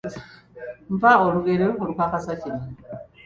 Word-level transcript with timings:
Mpa 0.97 1.11
olugero 1.25 1.67
olukakasa 1.81 2.31
kino. 2.41 2.61